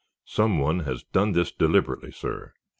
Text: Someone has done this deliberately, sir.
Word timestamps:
Someone 0.25 0.79
has 0.79 1.03
done 1.03 1.33
this 1.33 1.51
deliberately, 1.51 2.09
sir. 2.11 2.53